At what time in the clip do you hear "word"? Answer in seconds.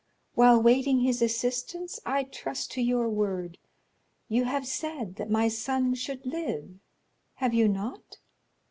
3.07-3.59